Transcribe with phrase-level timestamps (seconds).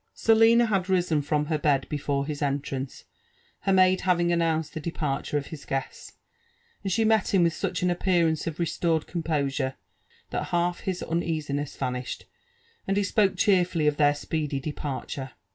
[0.15, 3.03] Selina had risen from her bed before his entrance,
[3.59, 6.13] her maid having announced the departure of his guests;
[6.81, 9.75] and she met him with such an appearance of restored composure,
[10.31, 12.25] that half his uneasiness vanished,
[12.87, 15.33] and he spoke cheerfully of their speedy departure.